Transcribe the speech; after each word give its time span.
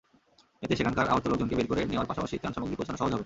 এতে 0.63 0.73
সেখানকার 0.75 1.05
আহত 1.07 1.25
লোকজনকে 1.27 1.57
বের 1.57 1.67
করে 1.69 1.81
নেওয়ার 1.83 2.09
পাশাপাশি 2.09 2.35
ত্রাণসামগ্রী 2.37 2.77
পৌঁছানো 2.77 2.99
সহজ 2.99 3.11
হবে। 3.11 3.19